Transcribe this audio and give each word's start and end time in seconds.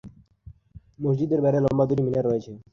মসজিদের 0.99 1.39
বাইরে 1.43 1.59
লম্বা 1.65 1.83
দুটি 1.89 2.01
মিনার 2.05 2.25
রয়েছে। 2.27 2.51